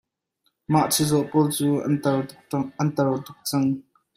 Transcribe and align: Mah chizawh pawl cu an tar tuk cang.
Mah 0.71 0.87
chizawh 0.93 1.27
pawl 1.31 1.47
cu 1.55 1.67
an 2.81 2.89
tar 3.01 3.11
tuk 3.27 3.39
cang. 3.49 3.69